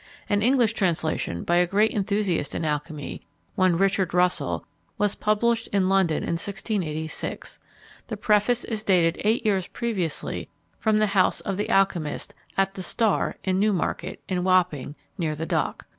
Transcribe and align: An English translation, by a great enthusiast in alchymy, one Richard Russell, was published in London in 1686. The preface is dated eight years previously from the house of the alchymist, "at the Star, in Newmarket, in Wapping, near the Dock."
An 0.27 0.41
English 0.41 0.73
translation, 0.73 1.43
by 1.43 1.57
a 1.57 1.67
great 1.67 1.91
enthusiast 1.91 2.55
in 2.55 2.65
alchymy, 2.65 3.21
one 3.53 3.77
Richard 3.77 4.15
Russell, 4.15 4.65
was 4.97 5.13
published 5.13 5.67
in 5.67 5.89
London 5.89 6.23
in 6.23 6.37
1686. 6.41 7.59
The 8.07 8.17
preface 8.17 8.63
is 8.63 8.83
dated 8.83 9.21
eight 9.23 9.45
years 9.45 9.67
previously 9.67 10.49
from 10.79 10.97
the 10.97 11.05
house 11.13 11.39
of 11.41 11.55
the 11.55 11.69
alchymist, 11.69 12.33
"at 12.57 12.73
the 12.73 12.81
Star, 12.81 13.37
in 13.43 13.59
Newmarket, 13.59 14.19
in 14.27 14.43
Wapping, 14.43 14.95
near 15.19 15.35
the 15.35 15.45
Dock." 15.45 15.85